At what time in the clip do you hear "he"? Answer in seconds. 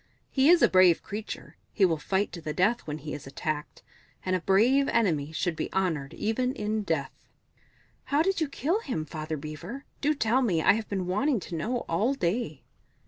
0.31-0.49, 1.71-1.85, 2.97-3.13